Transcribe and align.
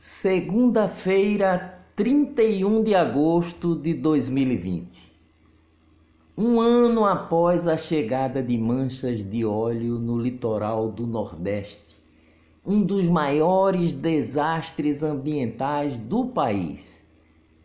Segunda-feira, 0.00 1.76
31 1.96 2.84
de 2.84 2.94
agosto 2.94 3.74
de 3.74 3.94
2020. 3.94 5.10
Um 6.36 6.60
ano 6.60 7.04
após 7.04 7.66
a 7.66 7.76
chegada 7.76 8.40
de 8.40 8.56
manchas 8.56 9.28
de 9.28 9.44
óleo 9.44 9.98
no 9.98 10.16
litoral 10.16 10.88
do 10.88 11.04
Nordeste, 11.04 11.96
um 12.64 12.80
dos 12.80 13.08
maiores 13.08 13.92
desastres 13.92 15.02
ambientais 15.02 15.98
do 15.98 16.26
país, 16.26 17.04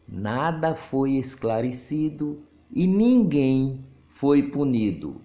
nada 0.08 0.74
foi 0.74 1.12
esclarecido 1.12 2.40
e 2.74 2.88
ninguém 2.88 3.80
foi 4.08 4.42
punido. 4.42 5.18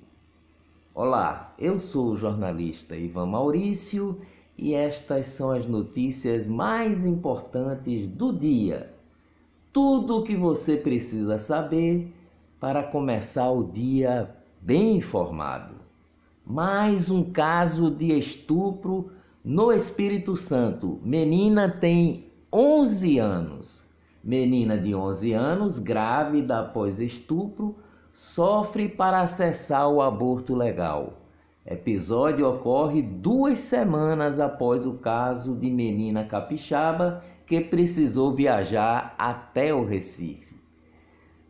Olá, 0.94 1.54
eu 1.58 1.80
sou 1.80 2.10
o 2.10 2.16
jornalista 2.16 2.94
Ivan 2.94 3.28
Maurício 3.28 4.20
e 4.58 4.74
estas 4.74 5.28
são 5.28 5.52
as 5.52 5.66
notícias 5.66 6.48
mais 6.48 7.06
importantes 7.06 8.06
do 8.06 8.32
dia. 8.32 8.92
Tudo 9.72 10.16
o 10.16 10.22
que 10.24 10.34
você 10.34 10.76
precisa 10.76 11.38
saber 11.38 12.12
para 12.58 12.82
começar 12.82 13.48
o 13.50 13.62
dia 13.62 14.34
bem 14.60 14.96
informado. 14.96 15.76
Mais 16.44 17.08
um 17.08 17.22
caso 17.22 17.88
de 17.88 18.18
estupro 18.18 19.12
no 19.44 19.70
Espírito 19.70 20.36
Santo. 20.36 20.98
Menina 21.04 21.70
tem 21.70 22.24
11 22.52 23.18
anos. 23.18 23.88
Menina 24.24 24.76
de 24.76 24.94
11 24.94 25.32
anos, 25.32 25.78
grávida 25.78 26.58
após 26.58 26.98
estupro, 26.98 27.76
sofre 28.12 28.88
para 28.88 29.20
acessar 29.20 29.88
o 29.88 30.02
aborto 30.02 30.54
legal. 30.54 31.27
Episódio 31.70 32.48
ocorre 32.48 33.02
duas 33.02 33.60
semanas 33.60 34.40
após 34.40 34.86
o 34.86 34.94
caso 34.94 35.54
de 35.54 35.68
menina 35.70 36.24
capixaba 36.24 37.22
que 37.44 37.60
precisou 37.60 38.34
viajar 38.34 39.14
até 39.18 39.74
o 39.74 39.84
Recife. 39.84 40.56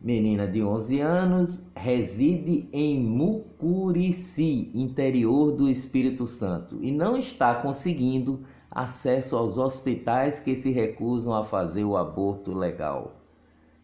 Menina 0.01 0.45
de 0.45 0.61
11 0.61 0.99
anos 0.99 1.71
reside 1.73 2.67
em 2.73 2.99
Mucurici, 2.99 4.69
interior 4.73 5.53
do 5.53 5.69
Espírito 5.69 6.27
Santo, 6.27 6.79
e 6.81 6.91
não 6.91 7.15
está 7.15 7.55
conseguindo 7.55 8.41
acesso 8.69 9.37
aos 9.37 9.57
hospitais 9.57 10.37
que 10.37 10.53
se 10.53 10.69
recusam 10.69 11.33
a 11.33 11.45
fazer 11.45 11.85
o 11.85 11.95
aborto 11.95 12.53
legal. 12.53 13.21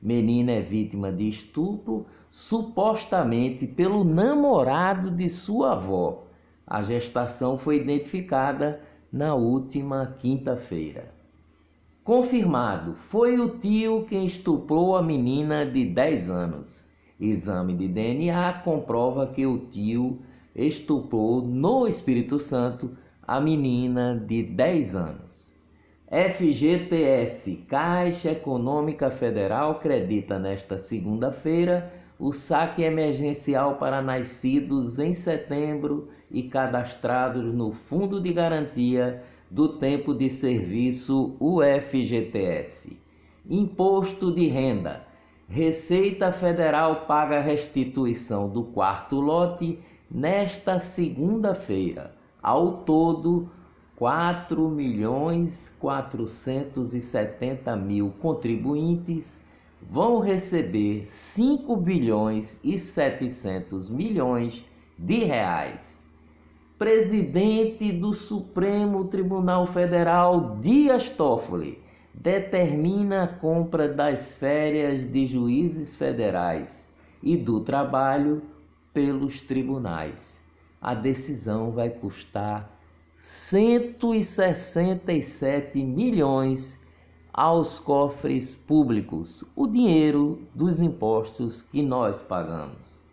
Menina 0.01 0.51
é 0.51 0.61
vítima 0.61 1.13
de 1.13 1.29
estupro, 1.29 2.05
supostamente 2.29 3.65
pelo 3.65 4.03
namorado 4.03 5.09
de 5.09 5.29
sua 5.29 5.71
avó 5.71 6.24
a 6.67 6.81
gestação 6.81 7.57
foi 7.57 7.77
identificada 7.77 8.81
na 9.11 9.35
última 9.35 10.15
quinta-feira. 10.17 11.13
Confirmado, 12.03 12.93
foi 12.95 13.39
o 13.39 13.57
tio 13.57 14.05
quem 14.07 14.25
estuprou 14.25 14.95
a 14.95 15.01
menina 15.01 15.65
de 15.65 15.85
10 15.85 16.29
anos. 16.29 16.85
Exame 17.19 17.73
de 17.73 17.87
DNA 17.87 18.61
comprova 18.63 19.27
que 19.27 19.45
o 19.45 19.57
tio 19.57 20.19
estuprou 20.55 21.41
no 21.41 21.87
Espírito 21.87 22.39
Santo 22.39 22.91
a 23.27 23.39
menina 23.39 24.15
de 24.15 24.43
10 24.43 24.95
anos. 24.95 25.53
FGTS, 26.07 27.65
Caixa 27.67 28.31
Econômica 28.31 29.09
Federal, 29.09 29.71
acredita 29.71 30.37
nesta 30.37 30.77
segunda-feira 30.77 31.91
o 32.19 32.31
saque 32.31 32.81
emergencial 32.81 33.75
para 33.75 34.01
nascidos 34.01 34.99
em 34.99 35.13
setembro 35.13 36.09
e 36.31 36.43
cadastrados 36.43 37.53
no 37.53 37.71
Fundo 37.71 38.21
de 38.21 38.31
Garantia 38.31 39.23
do 39.49 39.77
Tempo 39.77 40.13
de 40.13 40.29
Serviço 40.29 41.35
UFGTS. 41.39 42.97
Imposto 43.49 44.31
de 44.33 44.47
Renda. 44.47 45.05
Receita 45.47 46.31
Federal 46.31 47.05
paga 47.05 47.39
restituição 47.39 48.49
do 48.49 48.63
quarto 48.63 49.19
lote 49.19 49.79
nesta 50.09 50.79
segunda-feira. 50.79 52.15
Ao 52.41 52.77
todo, 52.77 53.49
4 53.95 54.67
milhões 54.69 55.75
470 55.79 57.75
mil 57.77 58.11
contribuintes 58.19 59.44
vão 59.89 60.19
receber 60.19 61.05
5 61.05 61.75
bilhões 61.77 62.59
e 62.63 62.77
700 62.77 63.89
milhões 63.89 64.65
de 64.97 65.23
reais. 65.23 66.03
Presidente 66.77 67.91
do 67.91 68.13
Supremo 68.13 69.05
Tribunal 69.05 69.65
Federal 69.65 70.57
Dias 70.59 71.09
Toffoli 71.09 71.81
determina 72.13 73.23
a 73.23 73.27
compra 73.27 73.87
das 73.87 74.35
férias 74.35 75.09
de 75.09 75.25
juízes 75.25 75.95
federais 75.95 76.93
e 77.21 77.37
do 77.37 77.61
trabalho 77.61 78.41
pelos 78.93 79.41
tribunais. 79.41 80.41
A 80.81 80.93
decisão 80.93 81.71
vai 81.71 81.89
custar 81.89 82.69
167 83.17 85.83
milhões 85.83 86.84
aos 87.37 87.79
cofres 87.79 88.55
públicos 88.55 89.43
o 89.57 89.67
dinheiro 89.67 90.39
dos 90.55 90.79
impostos 90.79 91.61
que 91.61 91.81
nós 91.81 92.21
pagamos. 92.21 93.03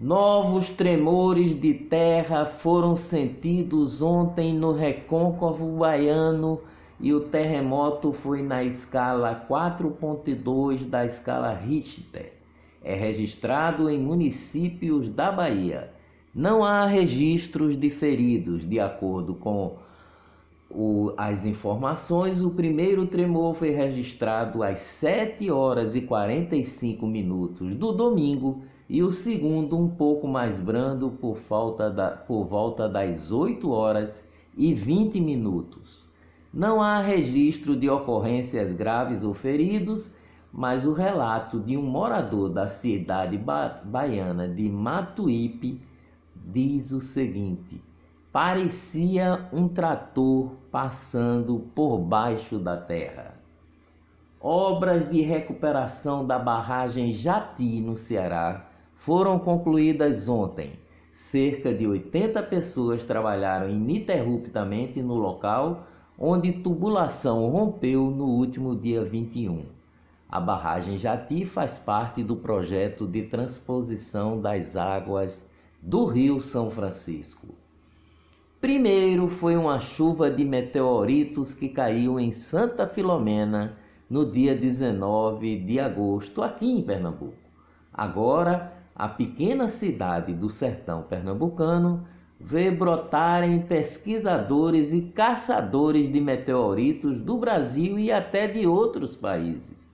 Novos 0.00 0.70
tremores 0.70 1.54
de 1.54 1.74
terra 1.74 2.46
foram 2.46 2.96
sentidos 2.96 4.00
ontem 4.00 4.54
no 4.54 4.72
recôncavo 4.72 5.76
baiano 5.76 6.62
e 6.98 7.12
o 7.12 7.20
terremoto 7.20 8.10
foi 8.10 8.42
na 8.42 8.64
escala 8.64 9.46
4.2 9.46 10.86
da 10.86 11.04
escala 11.04 11.52
Richter. 11.52 12.32
É 12.82 12.94
registrado 12.94 13.90
em 13.90 13.98
municípios 13.98 15.10
da 15.10 15.30
Bahia. 15.30 15.92
Não 16.34 16.64
há 16.64 16.86
registros 16.86 17.76
de 17.76 17.90
feridos, 17.90 18.66
de 18.66 18.80
acordo 18.80 19.34
com 19.34 19.76
o, 20.70 21.12
as 21.16 21.44
informações, 21.44 22.40
o 22.40 22.50
primeiro 22.52 23.04
tremor 23.06 23.54
foi 23.54 23.70
registrado 23.70 24.62
às 24.62 24.80
7 24.80 25.50
horas 25.50 25.96
e 25.96 26.02
45 26.02 27.06
minutos 27.06 27.74
do 27.74 27.90
domingo 27.90 28.62
e 28.88 29.02
o 29.02 29.10
segundo 29.10 29.76
um 29.76 29.88
pouco 29.88 30.28
mais 30.28 30.60
brando 30.60 31.10
por, 31.10 31.36
falta 31.36 31.90
da, 31.90 32.10
por 32.10 32.44
volta 32.44 32.88
das 32.88 33.32
8 33.32 33.68
horas 33.68 34.30
e 34.56 34.72
20 34.72 35.20
minutos. 35.20 36.04
Não 36.54 36.80
há 36.80 37.00
registro 37.00 37.74
de 37.76 37.88
ocorrências 37.88 38.72
graves 38.72 39.24
ou 39.24 39.34
feridos, 39.34 40.12
mas 40.52 40.86
o 40.86 40.92
relato 40.92 41.58
de 41.58 41.76
um 41.76 41.82
morador 41.82 42.48
da 42.48 42.68
cidade 42.68 43.36
ba 43.36 43.80
baiana 43.84 44.48
de 44.48 44.68
Matuípe 44.68 45.80
diz 46.34 46.90
o 46.90 47.00
seguinte: 47.00 47.80
parecia 48.32 49.48
um 49.52 49.66
trator 49.66 50.52
passando 50.70 51.68
por 51.74 51.98
baixo 51.98 52.58
da 52.58 52.76
terra. 52.76 53.34
Obras 54.40 55.10
de 55.10 55.20
recuperação 55.20 56.24
da 56.24 56.38
barragem 56.38 57.10
Jati, 57.10 57.80
no 57.80 57.96
Ceará, 57.96 58.66
foram 58.94 59.38
concluídas 59.38 60.28
ontem. 60.28 60.78
Cerca 61.12 61.74
de 61.74 61.86
80 61.86 62.40
pessoas 62.44 63.02
trabalharam 63.02 63.68
ininterruptamente 63.68 65.02
no 65.02 65.14
local 65.14 65.86
onde 66.16 66.52
tubulação 66.52 67.48
rompeu 67.48 68.10
no 68.10 68.26
último 68.26 68.76
dia 68.76 69.04
21. 69.04 69.64
A 70.28 70.38
barragem 70.38 70.96
Jati 70.96 71.44
faz 71.44 71.78
parte 71.78 72.22
do 72.22 72.36
projeto 72.36 73.08
de 73.08 73.22
transposição 73.22 74.40
das 74.40 74.76
águas 74.76 75.44
do 75.82 76.04
Rio 76.04 76.40
São 76.40 76.70
Francisco. 76.70 77.48
Primeiro 78.60 79.26
foi 79.26 79.56
uma 79.56 79.80
chuva 79.80 80.30
de 80.30 80.44
meteoritos 80.44 81.54
que 81.54 81.66
caiu 81.66 82.20
em 82.20 82.30
Santa 82.30 82.86
Filomena 82.86 83.78
no 84.08 84.30
dia 84.30 84.54
19 84.54 85.60
de 85.60 85.80
agosto, 85.80 86.42
aqui 86.42 86.70
em 86.70 86.82
Pernambuco. 86.82 87.32
Agora, 87.90 88.70
a 88.94 89.08
pequena 89.08 89.66
cidade 89.66 90.34
do 90.34 90.50
sertão 90.50 91.04
pernambucano 91.04 92.06
vê 92.38 92.70
brotarem 92.70 93.62
pesquisadores 93.62 94.92
e 94.92 95.00
caçadores 95.00 96.10
de 96.10 96.20
meteoritos 96.20 97.18
do 97.18 97.38
Brasil 97.38 97.98
e 97.98 98.12
até 98.12 98.46
de 98.46 98.66
outros 98.66 99.16
países. 99.16 99.88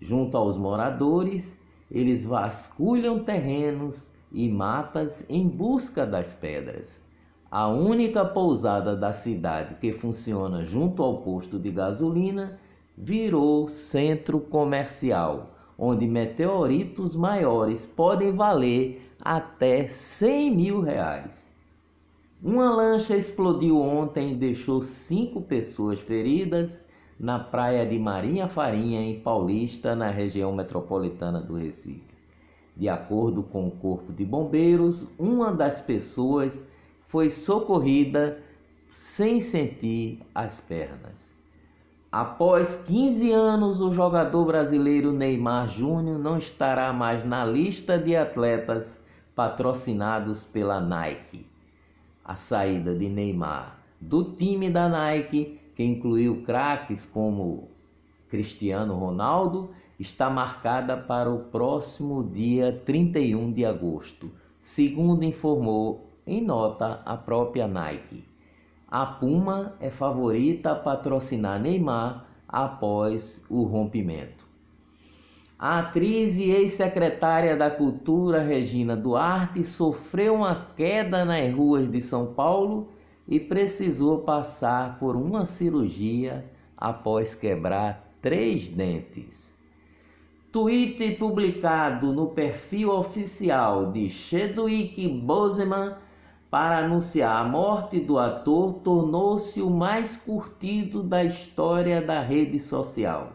Junto 0.00 0.36
aos 0.36 0.56
moradores, 0.56 1.64
eles 1.90 2.24
vasculham 2.24 3.24
terrenos 3.24 4.12
e 4.30 4.48
matas 4.48 5.28
em 5.28 5.48
busca 5.48 6.06
das 6.06 6.32
pedras. 6.32 7.07
A 7.50 7.66
única 7.66 8.26
pousada 8.26 8.94
da 8.94 9.10
cidade 9.10 9.76
que 9.76 9.90
funciona 9.90 10.66
junto 10.66 11.02
ao 11.02 11.22
posto 11.22 11.58
de 11.58 11.70
gasolina 11.70 12.58
virou 12.94 13.68
centro 13.68 14.38
comercial, 14.38 15.54
onde 15.78 16.06
meteoritos 16.06 17.16
maiores 17.16 17.86
podem 17.86 18.32
valer 18.32 19.00
até 19.18 19.86
100 19.86 20.54
mil 20.54 20.80
reais. 20.82 21.56
Uma 22.42 22.70
lancha 22.70 23.16
explodiu 23.16 23.80
ontem 23.80 24.32
e 24.32 24.36
deixou 24.36 24.82
cinco 24.82 25.40
pessoas 25.40 25.98
feridas 25.98 26.86
na 27.18 27.38
praia 27.38 27.86
de 27.86 27.98
Marinha 27.98 28.46
Farinha, 28.46 29.00
em 29.00 29.20
Paulista, 29.20 29.96
na 29.96 30.10
região 30.10 30.54
metropolitana 30.54 31.40
do 31.40 31.54
Recife. 31.54 32.14
De 32.76 32.90
acordo 32.90 33.42
com 33.42 33.66
o 33.66 33.72
Corpo 33.72 34.12
de 34.12 34.24
Bombeiros, 34.24 35.14
uma 35.18 35.50
das 35.50 35.80
pessoas 35.80 36.68
foi 37.08 37.30
socorrida 37.30 38.38
sem 38.90 39.40
sentir 39.40 40.20
as 40.34 40.60
pernas. 40.60 41.34
Após 42.12 42.84
15 42.84 43.32
anos, 43.32 43.80
o 43.80 43.90
jogador 43.90 44.44
brasileiro 44.44 45.10
Neymar 45.10 45.68
Júnior 45.68 46.18
não 46.18 46.38
estará 46.38 46.92
mais 46.92 47.24
na 47.24 47.44
lista 47.44 47.98
de 47.98 48.14
atletas 48.14 49.02
patrocinados 49.34 50.44
pela 50.44 50.80
Nike. 50.80 51.46
A 52.24 52.36
saída 52.36 52.94
de 52.94 53.08
Neymar 53.08 53.78
do 54.00 54.24
time 54.24 54.70
da 54.70 54.88
Nike, 54.88 55.58
que 55.74 55.82
incluiu 55.82 56.42
craques 56.42 57.06
como 57.06 57.68
Cristiano 58.28 58.94
Ronaldo, 58.94 59.70
está 59.98 60.28
marcada 60.28 60.96
para 60.96 61.30
o 61.30 61.44
próximo 61.44 62.22
dia 62.22 62.80
31 62.84 63.50
de 63.50 63.64
agosto, 63.64 64.30
segundo 64.60 65.24
informou 65.24 66.07
em 66.28 66.42
nota 66.42 67.02
a 67.04 67.16
própria 67.16 67.66
Nike. 67.66 68.24
A 68.86 69.04
Puma 69.04 69.74
é 69.80 69.90
favorita 69.90 70.72
a 70.72 70.74
patrocinar 70.74 71.60
Neymar 71.60 72.26
após 72.46 73.44
o 73.50 73.62
rompimento. 73.64 74.46
A 75.58 75.80
atriz 75.80 76.38
e 76.38 76.50
ex-secretária 76.50 77.56
da 77.56 77.68
Cultura 77.68 78.40
Regina 78.40 78.96
Duarte 78.96 79.64
sofreu 79.64 80.36
uma 80.36 80.68
queda 80.76 81.24
nas 81.24 81.52
ruas 81.52 81.90
de 81.90 82.00
São 82.00 82.32
Paulo 82.32 82.88
e 83.26 83.40
precisou 83.40 84.18
passar 84.20 84.98
por 84.98 85.16
uma 85.16 85.46
cirurgia 85.46 86.44
após 86.76 87.34
quebrar 87.34 88.08
três 88.22 88.68
dentes. 88.68 89.58
Tweet 90.52 91.16
publicado 91.16 92.12
no 92.12 92.28
perfil 92.28 92.90
oficial 92.90 93.92
de 93.92 94.08
Chadwick 94.08 95.06
Boseman 95.08 95.96
para 96.50 96.78
anunciar 96.78 97.44
a 97.44 97.48
morte 97.48 98.00
do 98.00 98.18
ator 98.18 98.74
tornou-se 98.84 99.60
o 99.60 99.70
mais 99.70 100.16
curtido 100.16 101.02
da 101.02 101.22
história 101.22 102.00
da 102.00 102.22
rede 102.22 102.58
social. 102.58 103.32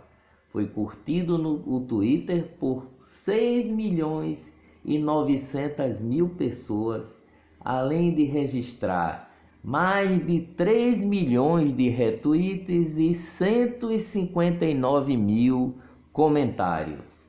Foi 0.49 0.67
curtido 0.67 1.37
no 1.37 1.81
Twitter 1.81 2.55
por 2.59 2.87
6 2.95 3.69
milhões 3.69 4.59
e 4.83 4.97
900 4.97 6.01
mil 6.01 6.29
pessoas, 6.29 7.21
além 7.59 8.13
de 8.13 8.23
registrar 8.23 9.31
mais 9.63 10.25
de 10.27 10.41
3 10.41 11.05
milhões 11.05 11.73
de 11.73 11.87
retweets 11.87 12.97
e 12.97 13.13
159 13.13 15.15
mil 15.15 15.77
comentários. 16.11 17.25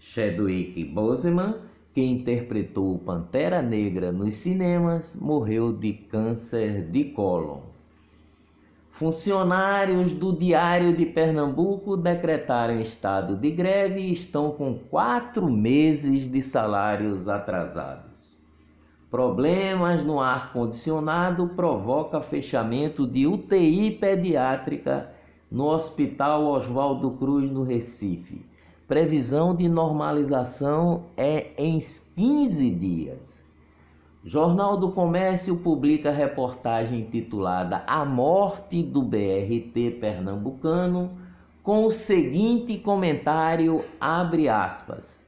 Chadwick 0.00 0.84
Boseman 0.86 1.60
que 1.92 2.02
interpretou 2.02 2.98
Pantera 2.98 3.60
Negra 3.60 4.10
nos 4.10 4.36
cinemas, 4.36 5.14
morreu 5.14 5.72
de 5.72 5.92
câncer 5.92 6.90
de 6.90 7.04
cólon. 7.04 7.60
Funcionários 8.88 10.12
do 10.12 10.36
Diário 10.36 10.94
de 10.96 11.06
Pernambuco 11.06 11.96
decretaram 11.96 12.80
estado 12.80 13.36
de 13.36 13.50
greve 13.50 14.00
e 14.00 14.12
estão 14.12 14.52
com 14.52 14.74
quatro 14.74 15.50
meses 15.50 16.28
de 16.28 16.40
salários 16.42 17.28
atrasados. 17.28 18.36
Problemas 19.10 20.04
no 20.04 20.20
ar-condicionado 20.20 21.48
provoca 21.48 22.22
fechamento 22.22 23.06
de 23.06 23.26
UTI 23.26 23.90
pediátrica 23.90 25.10
no 25.50 25.66
Hospital 25.66 26.46
Oswaldo 26.46 27.10
Cruz, 27.12 27.50
no 27.50 27.62
Recife. 27.62 28.42
Previsão 28.86 29.54
de 29.54 29.68
normalização 29.68 31.04
é 31.16 31.52
em 31.56 31.78
15 31.78 32.70
dias. 32.70 33.42
Jornal 34.24 34.76
do 34.76 34.92
Comércio 34.92 35.58
publica 35.58 36.10
reportagem 36.10 37.00
intitulada 37.00 37.82
A 37.86 38.04
Morte 38.04 38.82
do 38.82 39.02
BRT 39.02 39.98
Pernambucano 40.00 41.10
com 41.62 41.86
o 41.86 41.90
seguinte 41.92 42.76
comentário, 42.78 43.84
abre 44.00 44.48
aspas, 44.48 45.24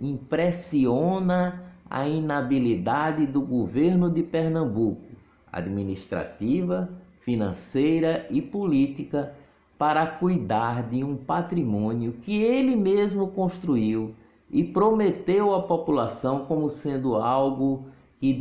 impressiona 0.00 1.62
a 1.88 2.08
inabilidade 2.08 3.26
do 3.26 3.42
governo 3.42 4.10
de 4.10 4.22
Pernambuco, 4.22 5.04
administrativa, 5.52 6.88
financeira 7.20 8.26
e 8.30 8.40
política, 8.40 9.34
para 9.78 10.06
cuidar 10.06 10.88
de 10.88 11.02
um 11.02 11.16
patrimônio 11.16 12.12
que 12.12 12.42
ele 12.42 12.76
mesmo 12.76 13.28
construiu 13.28 14.14
e 14.50 14.62
prometeu 14.62 15.54
à 15.54 15.62
população 15.62 16.44
como 16.44 16.70
sendo 16.70 17.16
algo 17.16 17.86
que 18.20 18.32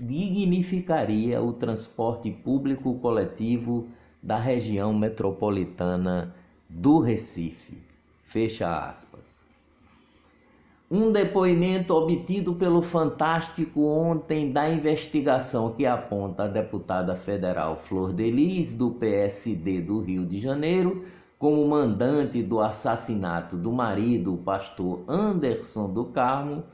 dignificaria 0.00 1.40
o 1.42 1.52
transporte 1.52 2.30
público 2.30 2.94
coletivo 2.98 3.86
da 4.22 4.38
região 4.38 4.92
metropolitana 4.92 6.34
do 6.68 6.98
Recife. 6.98 7.78
Fecha 8.22 8.88
aspas. 8.88 9.37
Um 10.90 11.12
depoimento 11.12 11.92
obtido 11.92 12.54
pelo 12.54 12.80
Fantástico 12.80 13.84
ontem 13.84 14.50
da 14.50 14.70
investigação 14.70 15.70
que 15.70 15.84
aponta 15.84 16.44
a 16.44 16.48
deputada 16.48 17.14
federal 17.14 17.76
Flor 17.76 18.10
Delis, 18.10 18.72
do 18.72 18.92
PSD 18.92 19.82
do 19.82 20.00
Rio 20.00 20.24
de 20.24 20.38
Janeiro, 20.38 21.04
como 21.38 21.68
mandante 21.68 22.42
do 22.42 22.58
assassinato 22.58 23.54
do 23.54 23.70
marido, 23.70 24.32
o 24.32 24.38
pastor 24.38 25.04
Anderson 25.06 25.92
do 25.92 26.06
Carmo, 26.06 26.64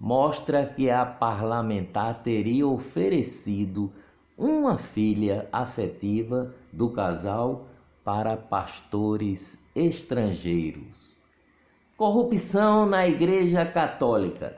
mostra 0.00 0.64
que 0.64 0.88
a 0.88 1.04
parlamentar 1.04 2.22
teria 2.22 2.66
oferecido 2.66 3.92
uma 4.34 4.78
filha 4.78 5.46
afetiva 5.52 6.54
do 6.72 6.88
casal 6.88 7.66
para 8.02 8.34
pastores 8.34 9.62
estrangeiros. 9.76 11.17
Corrupção 11.98 12.86
na 12.86 13.08
Igreja 13.08 13.66
Católica. 13.66 14.56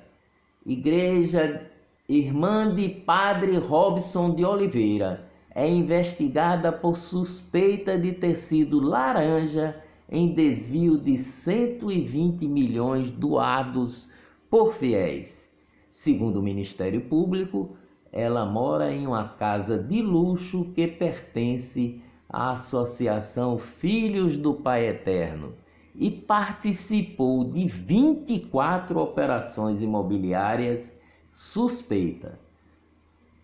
Igreja 0.67 1.67
Irmã 2.07 2.75
de 2.75 2.87
Padre 2.87 3.57
Robson 3.57 4.35
de 4.35 4.45
Oliveira 4.45 5.27
é 5.55 5.67
investigada 5.67 6.71
por 6.71 6.99
suspeita 6.99 7.99
de 7.99 8.13
ter 8.13 8.35
sido 8.35 8.79
laranja 8.79 9.83
em 10.07 10.35
desvio 10.35 10.99
de 10.99 11.17
120 11.17 12.47
milhões 12.47 13.11
doados 13.11 14.11
por 14.51 14.75
fiéis. 14.75 15.51
Segundo 15.91 16.41
o 16.41 16.43
Ministério 16.43 17.01
Público, 17.01 17.75
ela 18.13 18.45
mora 18.45 18.93
em 18.93 19.07
uma 19.07 19.27
casa 19.27 19.79
de 19.79 20.03
luxo 20.03 20.73
que 20.75 20.87
pertence 20.87 22.03
à 22.29 22.53
Associação 22.53 23.57
Filhos 23.57 24.37
do 24.37 24.53
Pai 24.53 24.87
Eterno 24.87 25.55
e 25.95 26.11
participou 26.11 27.45
de 27.45 27.67
24 27.67 28.99
operações 28.99 29.83
imobiliárias 29.83 30.99
suspeita. 31.31 32.39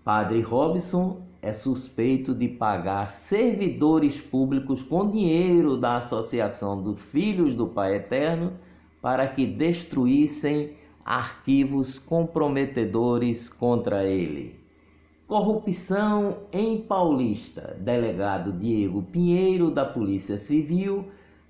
Padre 0.04 0.40
Robson 0.40 1.22
é 1.42 1.52
suspeito 1.52 2.34
de 2.34 2.48
pagar 2.48 3.10
servidores 3.10 4.20
públicos 4.20 4.82
com 4.82 5.10
dinheiro 5.10 5.76
da 5.76 5.96
Associação 5.96 6.82
dos 6.82 6.98
Filhos 6.98 7.54
do 7.54 7.66
Pai 7.66 7.96
Eterno 7.96 8.52
para 9.02 9.26
que 9.26 9.46
destruíssem 9.46 10.74
arquivos 11.04 11.98
comprometedores 11.98 13.48
contra 13.48 14.04
ele. 14.04 14.56
Corrupção 15.26 16.38
em 16.52 16.80
Paulista. 16.82 17.76
Delegado 17.80 18.52
Diego 18.52 19.02
Pinheiro, 19.02 19.70
da 19.70 19.84
Polícia 19.84 20.38
Civil, 20.38 21.04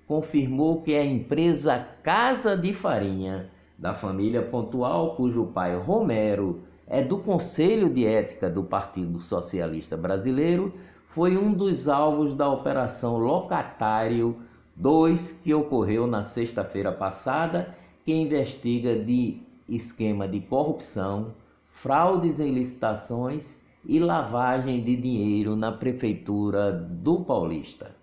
confirmou 0.07 0.81
que 0.81 0.95
a 0.95 1.05
empresa 1.05 1.85
Casa 2.01 2.55
de 2.55 2.71
Farinha, 2.71 3.51
da 3.77 3.93
família 3.93 4.41
Pontual, 4.41 5.15
cujo 5.15 5.47
pai 5.47 5.77
Romero 5.77 6.61
é 6.87 7.03
do 7.03 7.17
Conselho 7.17 7.89
de 7.89 8.05
Ética 8.05 8.49
do 8.49 8.63
Partido 8.63 9.19
Socialista 9.19 9.97
Brasileiro, 9.97 10.73
foi 11.09 11.37
um 11.37 11.51
dos 11.51 11.89
alvos 11.89 12.33
da 12.33 12.49
Operação 12.49 13.17
Locatário 13.17 14.37
2 14.77 15.41
que 15.43 15.53
ocorreu 15.53 16.07
na 16.07 16.23
sexta-feira 16.23 16.91
passada, 16.91 17.75
que 18.05 18.13
investiga 18.13 18.97
de 18.97 19.41
esquema 19.67 20.27
de 20.27 20.39
corrupção, 20.39 21.33
fraudes 21.69 22.39
em 22.39 22.51
licitações 22.51 23.61
e 23.85 23.99
lavagem 23.99 24.81
de 24.81 24.95
dinheiro 24.95 25.55
na 25.55 25.71
prefeitura 25.71 26.71
do 26.71 27.19
Paulista. 27.21 27.96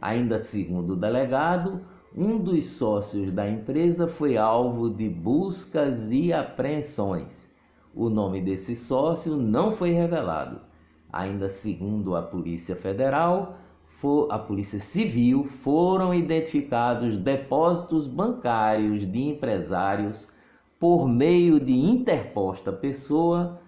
Ainda 0.00 0.38
segundo 0.38 0.92
o 0.92 0.96
delegado, 0.96 1.80
um 2.16 2.38
dos 2.38 2.66
sócios 2.66 3.32
da 3.32 3.48
empresa 3.48 4.06
foi 4.06 4.36
alvo 4.36 4.88
de 4.88 5.08
buscas 5.08 6.10
e 6.12 6.32
apreensões. 6.32 7.54
O 7.94 8.08
nome 8.08 8.40
desse 8.40 8.76
sócio 8.76 9.36
não 9.36 9.72
foi 9.72 9.90
revelado. 9.90 10.60
Ainda 11.12 11.48
segundo 11.48 12.14
a 12.14 12.22
Polícia 12.22 12.76
Federal, 12.76 13.58
a 14.30 14.38
Polícia 14.38 14.78
Civil, 14.78 15.44
foram 15.44 16.14
identificados 16.14 17.18
depósitos 17.18 18.06
bancários 18.06 19.00
de 19.00 19.20
empresários 19.20 20.28
por 20.78 21.08
meio 21.08 21.58
de 21.58 21.74
interposta 21.74 22.72
pessoa 22.72 23.60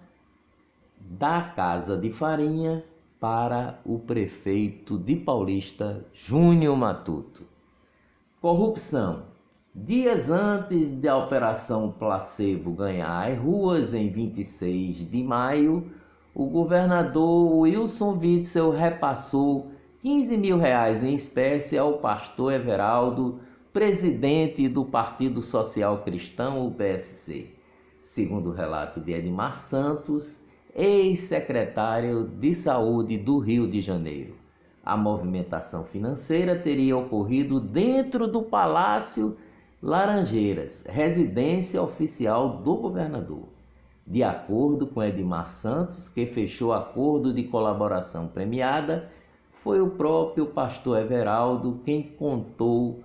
da 0.97 1.41
Casa 1.41 1.97
de 1.97 2.09
Farinha 2.09 2.85
para 3.21 3.79
o 3.85 3.99
prefeito 3.99 4.97
de 4.97 5.15
Paulista, 5.15 6.03
Júnior 6.11 6.75
Matuto. 6.75 7.43
Corrupção. 8.41 9.25
Dias 9.75 10.31
antes 10.31 10.89
da 10.89 11.15
Operação 11.15 11.91
Placebo 11.91 12.71
ganhar 12.71 13.31
as 13.31 13.37
ruas, 13.37 13.93
em 13.93 14.09
26 14.09 15.11
de 15.11 15.21
maio, 15.21 15.91
o 16.33 16.47
governador 16.47 17.59
Wilson 17.59 18.17
Witzel 18.17 18.71
repassou 18.71 19.69
15 19.99 20.35
mil 20.39 20.57
reais 20.57 21.03
em 21.03 21.13
espécie 21.13 21.77
ao 21.77 21.99
pastor 21.99 22.51
Everaldo, 22.53 23.39
presidente 23.71 24.67
do 24.67 24.83
Partido 24.83 25.43
Social 25.43 25.99
Cristão, 25.99 26.65
o 26.65 26.71
PSC. 26.71 27.49
Segundo 28.01 28.49
o 28.49 28.53
relato 28.53 28.99
de 28.99 29.13
Edmar 29.13 29.55
Santos, 29.55 30.49
ex-secretário 30.75 32.25
de 32.25 32.53
Saúde 32.53 33.17
do 33.17 33.39
Rio 33.39 33.67
de 33.67 33.81
Janeiro. 33.81 34.35
A 34.83 34.97
movimentação 34.97 35.83
financeira 35.83 36.57
teria 36.57 36.97
ocorrido 36.97 37.59
dentro 37.59 38.27
do 38.27 38.41
Palácio 38.41 39.37
Laranjeiras, 39.81 40.85
residência 40.87 41.81
oficial 41.81 42.57
do 42.57 42.75
governador. 42.75 43.43
De 44.05 44.23
acordo 44.23 44.87
com 44.87 45.03
Edmar 45.03 45.51
Santos, 45.51 46.09
que 46.09 46.25
fechou 46.25 46.73
acordo 46.73 47.33
de 47.33 47.43
colaboração 47.43 48.27
premiada, 48.27 49.09
foi 49.51 49.79
o 49.79 49.91
próprio 49.91 50.47
pastor 50.47 50.99
Everaldo 50.99 51.79
quem 51.85 52.01
contou 52.01 53.03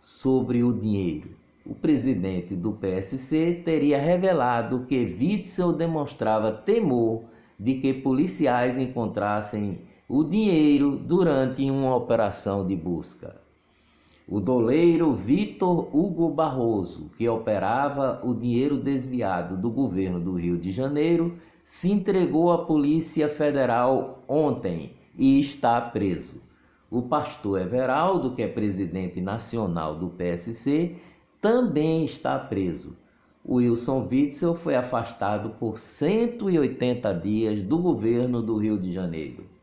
sobre 0.00 0.62
o 0.62 0.72
dinheiro. 0.72 1.30
O 1.68 1.74
presidente 1.74 2.54
do 2.54 2.72
PSC 2.72 3.62
teria 3.64 4.00
revelado 4.00 4.86
que 4.86 5.04
Witzel 5.04 5.72
demonstrava 5.72 6.52
temor 6.52 7.24
de 7.58 7.74
que 7.74 7.92
policiais 7.92 8.78
encontrassem 8.78 9.80
o 10.08 10.22
dinheiro 10.22 10.96
durante 10.96 11.68
uma 11.68 11.96
operação 11.96 12.64
de 12.64 12.76
busca. 12.76 13.40
O 14.28 14.38
doleiro 14.38 15.12
Vitor 15.14 15.88
Hugo 15.92 16.28
Barroso, 16.30 17.10
que 17.16 17.28
operava 17.28 18.20
o 18.24 18.32
dinheiro 18.32 18.76
desviado 18.76 19.56
do 19.56 19.68
governo 19.68 20.20
do 20.20 20.34
Rio 20.34 20.56
de 20.56 20.70
Janeiro, 20.70 21.36
se 21.64 21.90
entregou 21.90 22.52
à 22.52 22.64
Polícia 22.64 23.28
Federal 23.28 24.22
ontem 24.28 24.92
e 25.18 25.40
está 25.40 25.80
preso. 25.80 26.40
O 26.88 27.02
pastor 27.02 27.60
Everaldo, 27.60 28.34
que 28.34 28.42
é 28.42 28.46
presidente 28.46 29.20
nacional 29.20 29.96
do 29.96 30.08
PSC, 30.08 30.96
também 31.40 32.04
está 32.04 32.38
preso. 32.38 32.96
Wilson 33.48 34.08
Witzel 34.10 34.54
foi 34.54 34.74
afastado 34.74 35.50
por 35.50 35.78
180 35.78 37.12
dias 37.14 37.62
do 37.62 37.78
governo 37.78 38.42
do 38.42 38.56
Rio 38.56 38.78
de 38.78 38.90
Janeiro 38.90 39.56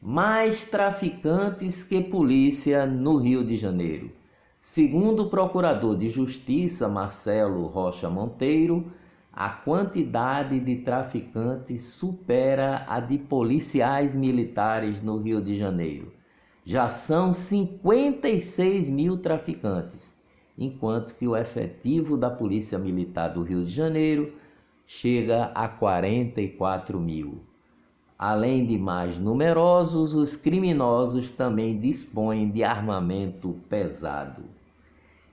mais 0.00 0.64
traficantes 0.64 1.82
que 1.82 2.00
polícia 2.00 2.86
no 2.86 3.16
Rio 3.16 3.44
de 3.44 3.56
Janeiro. 3.56 4.12
Segundo 4.60 5.24
o 5.24 5.30
procurador 5.30 5.96
de 5.96 6.08
Justiça 6.08 6.88
Marcelo 6.88 7.66
Rocha 7.66 8.08
Monteiro, 8.08 8.92
a 9.32 9.48
quantidade 9.48 10.58
de 10.60 10.76
traficantes 10.76 11.82
supera 11.82 12.84
a 12.88 13.00
de 13.00 13.18
policiais 13.18 14.14
militares 14.14 15.02
no 15.02 15.18
Rio 15.18 15.40
de 15.40 15.56
Janeiro. 15.56 16.12
Já 16.64 16.90
são 16.90 17.32
56 17.32 18.88
mil 18.88 19.16
traficantes, 19.16 20.17
enquanto 20.58 21.14
que 21.14 21.28
o 21.28 21.36
efetivo 21.36 22.16
da 22.16 22.28
Polícia 22.28 22.78
Militar 22.78 23.28
do 23.28 23.42
Rio 23.42 23.64
de 23.64 23.72
Janeiro 23.72 24.32
chega 24.86 25.52
a 25.54 25.68
44 25.68 26.98
mil. 26.98 27.40
Além 28.18 28.66
de 28.66 28.76
mais 28.76 29.18
numerosos, 29.18 30.14
os 30.16 30.34
criminosos 30.34 31.30
também 31.30 31.78
dispõem 31.78 32.50
de 32.50 32.64
armamento 32.64 33.54
pesado. 33.68 34.42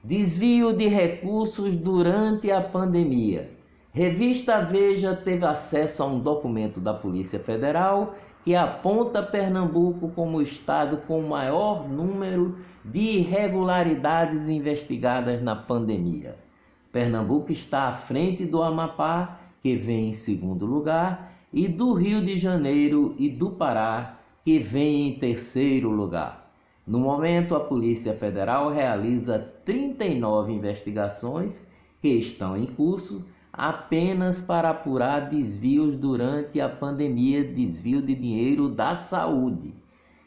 Desvio 0.03 0.71
de 0.71 0.87
recursos 0.87 1.75
durante 1.75 2.51
a 2.51 2.61
pandemia. 2.61 3.49
Revista 3.91 4.61
Veja 4.61 5.15
teve 5.15 5.45
acesso 5.45 6.03
a 6.03 6.05
um 6.05 6.19
documento 6.19 6.79
da 6.79 6.93
Polícia 6.93 7.39
Federal 7.39 8.13
que 8.45 8.55
aponta 8.55 9.23
Pernambuco 9.23 10.09
como 10.09 10.37
o 10.37 10.41
estado 10.41 10.97
com 11.07 11.19
o 11.19 11.27
maior 11.27 11.89
número 11.89 12.59
de 12.85 12.99
irregularidades 12.99 14.47
investigadas 14.47 15.41
na 15.41 15.55
pandemia. 15.55 16.37
Pernambuco 16.91 17.51
está 17.51 17.87
à 17.87 17.91
frente 17.91 18.45
do 18.45 18.61
Amapá, 18.61 19.39
que 19.63 19.75
vem 19.75 20.09
em 20.09 20.13
segundo 20.13 20.63
lugar, 20.63 21.33
e 21.51 21.67
do 21.67 21.93
Rio 21.93 22.23
de 22.23 22.37
Janeiro 22.37 23.15
e 23.17 23.29
do 23.29 23.49
Pará, 23.49 24.19
que 24.43 24.59
vem 24.59 25.07
em 25.07 25.13
terceiro 25.17 25.89
lugar. 25.89 26.53
No 26.85 26.99
momento, 26.99 27.55
a 27.55 27.59
Polícia 27.59 28.13
Federal 28.13 28.71
realiza 28.71 29.39
39 29.65 30.53
investigações 30.53 31.67
que 31.99 32.09
estão 32.09 32.55
em 32.55 32.67
curso 32.67 33.27
apenas 33.57 34.41
para 34.41 34.71
apurar 34.71 35.29
desvios 35.29 35.95
durante 35.95 36.59
a 36.59 36.67
pandemia, 36.67 37.41
desvio 37.41 38.01
de 38.01 38.13
dinheiro 38.13 38.67
da 38.67 38.97
saúde. 38.97 39.73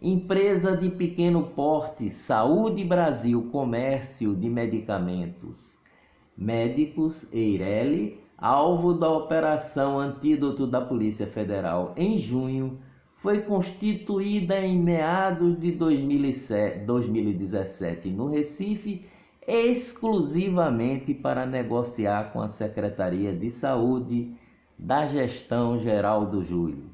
Empresa 0.01 0.75
de 0.75 0.89
pequeno 0.89 1.43
porte 1.43 2.09
Saúde 2.09 2.83
Brasil 2.83 3.49
Comércio 3.51 4.35
de 4.35 4.49
Medicamentos. 4.49 5.77
Médicos 6.35 7.31
Eireli, 7.31 8.19
alvo 8.41 8.93
da 8.95 9.09
Operação 9.09 9.99
Antídoto 9.99 10.65
da 10.65 10.81
Polícia 10.81 11.27
Federal 11.27 11.93
em 11.95 12.17
junho, 12.17 12.79
foi 13.15 13.41
constituída 13.41 14.59
em 14.59 14.79
meados 14.79 15.59
de 15.59 15.71
2017 15.71 18.09
no 18.09 18.27
Recife 18.27 19.05
exclusivamente 19.47 21.13
para 21.13 21.45
negociar 21.45 22.33
com 22.33 22.41
a 22.41 22.49
Secretaria 22.49 23.31
de 23.31 23.51
Saúde 23.51 24.33
da 24.77 25.05
Gestão 25.05 25.77
Geral 25.77 26.25
do 26.25 26.43
Júlio. 26.43 26.89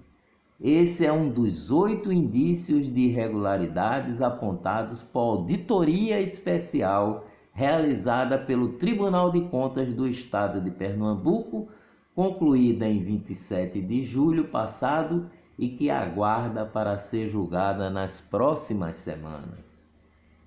Esse 0.59 1.05
é 1.05 1.13
um 1.13 1.29
dos 1.29 1.71
oito 1.71 2.11
indícios 2.11 2.93
de 2.93 2.99
irregularidades 3.01 4.21
apontados 4.21 5.01
por 5.01 5.19
auditoria 5.19 6.19
especial 6.19 7.25
realizada 7.57 8.37
pelo 8.37 8.73
Tribunal 8.73 9.31
de 9.31 9.41
Contas 9.49 9.91
do 9.91 10.07
Estado 10.07 10.61
de 10.61 10.69
Pernambuco, 10.69 11.67
concluída 12.13 12.87
em 12.87 13.01
27 13.01 13.81
de 13.81 14.03
julho 14.03 14.49
passado 14.49 15.27
e 15.57 15.69
que 15.69 15.89
aguarda 15.89 16.67
para 16.67 16.99
ser 16.99 17.25
julgada 17.25 17.89
nas 17.89 18.21
próximas 18.21 18.97
semanas. 18.97 19.83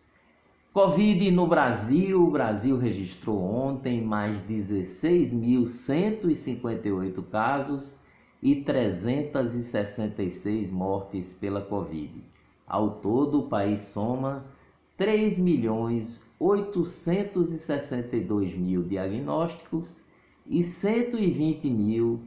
Covid 0.73 1.31
no 1.31 1.47
Brasil: 1.47 2.27
o 2.27 2.31
Brasil 2.31 2.77
registrou 2.77 3.41
ontem 3.41 4.03
mais 4.03 4.41
16.158 4.41 7.23
casos 7.29 7.97
e 8.41 8.57
366 8.57 10.69
mortes 10.69 11.33
pela 11.33 11.61
Covid. 11.61 12.21
Ao 12.69 12.91
todo, 12.91 13.39
o 13.39 13.47
país 13.47 13.79
soma 13.79 14.45
3 14.95 15.39
milhões 15.39 16.29
862 16.39 18.53
mil 18.53 18.83
diagnósticos 18.83 20.01
e 20.45 20.61
120 20.61 21.67
mil 21.67 22.19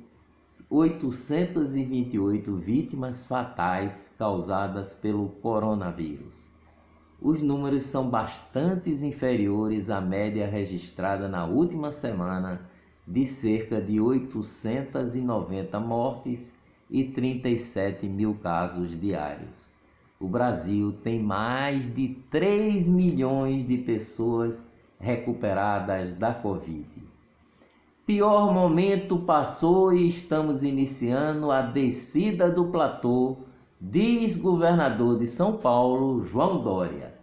828 0.69 2.57
vítimas 2.57 3.25
fatais 3.25 4.13
causadas 4.19 4.95
pelo 4.95 5.29
coronavírus. 5.29 6.49
Os 7.21 7.41
números 7.41 7.85
são 7.85 8.11
bastante 8.11 8.91
inferiores 8.91 9.91
à 9.91 10.01
média 10.01 10.49
registrada 10.49 11.29
na 11.29 11.47
última 11.47 11.93
semana, 11.93 12.69
de 13.07 13.25
cerca 13.27 13.81
de 13.81 14.01
890 14.01 15.79
mortes 15.79 16.53
e 16.91 17.05
37 17.05 18.09
mil 18.09 18.35
casos 18.35 19.01
diários 19.01 19.71
o 20.23 20.29
Brasil 20.29 20.93
tem 21.03 21.21
mais 21.21 21.93
de 21.93 22.11
3 22.31 22.89
milhões 22.89 23.67
de 23.67 23.77
pessoas 23.77 24.71
recuperadas 25.01 26.13
da 26.13 26.33
Covid. 26.33 26.87
Pior 28.07 28.55
momento 28.55 29.19
passou 29.19 29.93
e 29.93 30.07
estamos 30.07 30.63
iniciando 30.63 31.51
a 31.51 31.61
descida 31.61 32.49
do 32.49 32.67
platô, 32.67 33.39
diz 33.81 34.37
governador 34.37 35.19
de 35.19 35.27
São 35.27 35.57
Paulo, 35.57 36.23
João 36.23 36.63
Dória. 36.63 37.15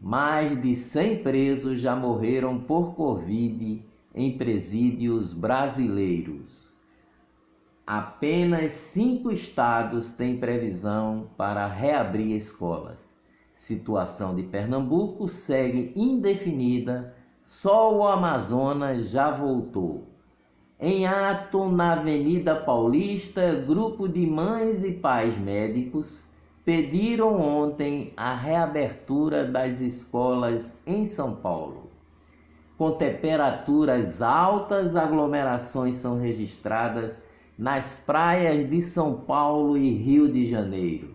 Mais 0.00 0.60
de 0.60 0.74
100 0.74 1.22
presos 1.22 1.80
já 1.80 1.94
morreram 1.94 2.58
por 2.58 2.96
Covid 2.96 3.80
em 4.12 4.36
presídios 4.36 5.32
brasileiros. 5.32 6.71
Apenas 7.94 8.72
cinco 8.72 9.30
estados 9.30 10.08
têm 10.08 10.38
previsão 10.38 11.28
para 11.36 11.66
reabrir 11.66 12.34
escolas. 12.34 13.14
Situação 13.54 14.34
de 14.34 14.44
Pernambuco 14.44 15.28
segue 15.28 15.92
indefinida, 15.94 17.14
só 17.44 17.94
o 17.94 18.08
Amazonas 18.08 19.10
já 19.10 19.30
voltou. 19.30 20.06
Em 20.80 21.06
ato 21.06 21.68
na 21.68 21.92
Avenida 21.92 22.56
Paulista, 22.56 23.56
grupo 23.56 24.08
de 24.08 24.26
mães 24.26 24.82
e 24.82 24.92
pais 24.92 25.36
médicos 25.36 26.24
pediram 26.64 27.38
ontem 27.38 28.14
a 28.16 28.34
reabertura 28.34 29.44
das 29.44 29.82
escolas 29.82 30.80
em 30.86 31.04
São 31.04 31.34
Paulo. 31.34 31.90
Com 32.78 32.92
temperaturas 32.92 34.22
altas, 34.22 34.96
aglomerações 34.96 35.96
são 35.96 36.18
registradas 36.18 37.30
nas 37.62 37.96
praias 37.96 38.68
de 38.68 38.80
São 38.80 39.14
Paulo 39.20 39.78
e 39.78 39.88
Rio 39.88 40.28
de 40.28 40.48
Janeiro. 40.48 41.14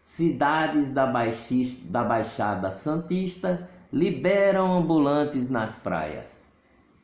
Cidades 0.00 0.90
da, 0.90 1.04
Baixista, 1.04 1.86
da 1.90 2.02
Baixada 2.02 2.72
Santista 2.72 3.68
liberam 3.92 4.72
ambulantes 4.72 5.50
nas 5.50 5.78
praias. 5.78 6.50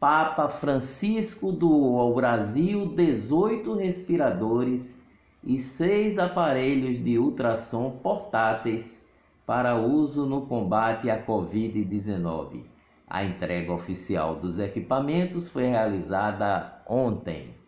Papa 0.00 0.48
Francisco 0.48 1.52
doou 1.52 2.00
ao 2.00 2.14
Brasil 2.14 2.86
18 2.86 3.74
respiradores 3.74 5.06
e 5.44 5.58
seis 5.58 6.18
aparelhos 6.18 6.96
de 6.96 7.18
ultrassom 7.18 7.90
portáteis 8.02 9.04
para 9.44 9.76
uso 9.76 10.24
no 10.24 10.46
combate 10.46 11.10
à 11.10 11.22
Covid-19. 11.22 12.62
A 13.06 13.22
entrega 13.22 13.70
oficial 13.70 14.34
dos 14.34 14.58
equipamentos 14.58 15.46
foi 15.46 15.64
realizada 15.64 16.82
ontem. 16.88 17.60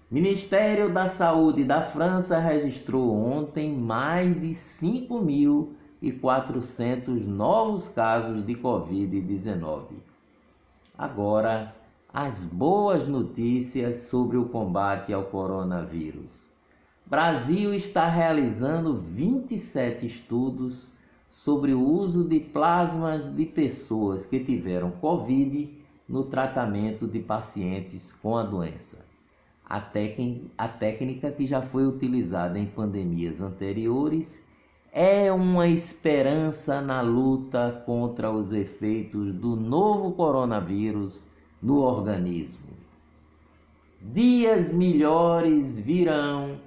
Ministério 0.10 0.94
da 0.94 1.10
Saúde 1.10 1.66
da 1.66 1.82
França 1.82 2.40
registrou 2.40 3.14
ontem 3.14 3.74
mais 3.74 4.40
de 4.40 4.52
5.400 4.52 7.26
novos 7.26 7.90
casos 7.90 8.46
de 8.46 8.56
Covid-19. 8.56 9.88
Agora, 10.98 11.76
as 12.14 12.46
boas 12.46 13.06
notícias 13.06 14.04
sobre 14.04 14.38
o 14.38 14.46
combate 14.46 15.12
ao 15.12 15.26
coronavírus. 15.26 16.48
Brasil 17.06 17.74
está 17.74 18.08
realizando 18.08 18.96
27 18.96 20.06
estudos 20.06 20.88
sobre 21.30 21.74
o 21.74 21.86
uso 21.86 22.24
de 22.24 22.40
plasmas 22.40 23.36
de 23.36 23.46
pessoas 23.46 24.26
que 24.26 24.40
tiveram 24.40 24.90
Covid 24.90 25.70
no 26.08 26.24
tratamento 26.24 27.06
de 27.06 27.20
pacientes 27.20 28.14
com 28.14 28.38
a 28.38 28.44
doença 28.44 29.07
a, 29.70 29.84
a 30.58 30.68
técnica 30.68 31.32
que 31.32 31.46
já 31.46 31.62
foi 31.62 31.86
utilizada 31.86 32.58
em 32.58 32.66
pandemias 32.66 33.42
anteriores 33.42 34.48
é 34.92 35.32
uma 35.32 35.68
esperança 35.68 36.82
na 36.82 37.02
luta 37.02 37.84
contra 37.86 38.32
os 38.32 38.54
efeitos 38.54 39.34
do 39.34 39.56
novo 39.56 40.14
coronavírus 40.14 41.24
no 41.62 41.80
organismo. 41.82 42.66
Dias 44.02 44.74
melhores 44.74 45.80
virão. 45.80 46.60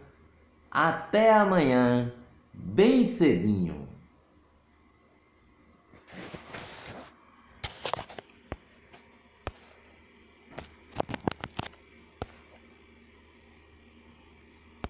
Até 0.70 1.32
amanhã, 1.32 2.12
bem 2.52 3.04
cedinho. 3.04 3.79